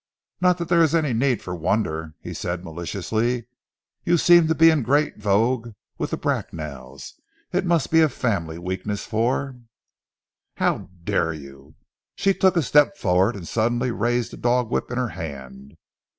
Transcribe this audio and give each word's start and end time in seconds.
"Not 0.41 0.57
that 0.57 0.67
there 0.67 0.81
is 0.81 0.95
any 0.95 1.13
need 1.13 1.43
for 1.43 1.53
wonder," 1.55 2.15
he 2.21 2.33
said 2.33 2.63
maliciously. 2.63 3.45
"You 4.03 4.17
seem 4.17 4.47
to 4.47 4.55
be 4.55 4.71
in 4.71 4.81
great 4.81 5.19
vogue 5.19 5.73
with 5.99 6.09
the 6.09 6.17
Bracknells. 6.17 7.13
It 7.53 7.67
must 7.67 7.91
be 7.91 8.01
a 8.01 8.09
family 8.09 8.57
weakness 8.57 9.05
for" 9.05 9.59
"How 10.57 10.89
dare 11.03 11.33
you?" 11.33 11.75
She 12.15 12.33
took 12.33 12.57
a 12.57 12.63
step 12.63 12.97
forward, 12.97 13.35
and 13.35 13.47
suddenly 13.47 13.91
raised 13.91 14.31
the 14.31 14.37
dog 14.37 14.71
whip 14.71 14.89
in 14.89 14.97
her 14.97 15.09
hand. 15.09 15.77